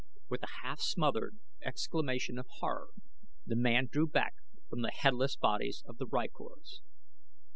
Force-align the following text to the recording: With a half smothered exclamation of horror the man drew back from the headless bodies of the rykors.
With 0.29 0.41
a 0.41 0.63
half 0.63 0.79
smothered 0.79 1.37
exclamation 1.63 2.39
of 2.39 2.47
horror 2.57 2.87
the 3.45 3.55
man 3.55 3.87
drew 3.91 4.07
back 4.07 4.33
from 4.67 4.81
the 4.81 4.89
headless 4.89 5.35
bodies 5.35 5.83
of 5.85 5.99
the 5.99 6.07
rykors. 6.07 6.81